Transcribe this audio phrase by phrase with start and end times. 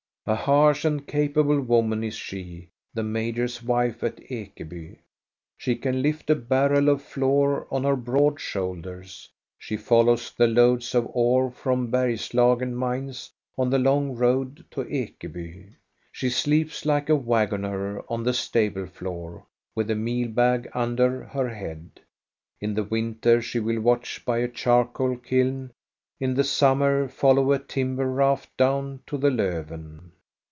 [0.27, 4.99] A harsh and capable woman is she, the major's wife at Ekeby.
[5.57, 9.27] She can lift a barrel of flour on her broad shoulders.
[9.57, 14.81] She follows the loads of ore from the Bergslagen mines, on the long road to
[14.83, 15.21] Ekeby.
[15.23, 15.73] CHRISTMAS EVE 43
[16.11, 21.49] She sleeps like a waggoner on the stable floor, with a meal bag under her
[21.49, 21.99] head.
[22.59, 25.71] In the winter she will watch by a charcoal kiln,
[26.21, 29.99] tn the summer follow a timber raft down to the LCfven.